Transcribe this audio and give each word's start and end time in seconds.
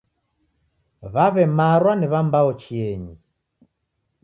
W'aw'emarwa 1.13 1.93
ni 1.97 2.07
w'ambao 2.11 2.51
chieni. 2.61 3.13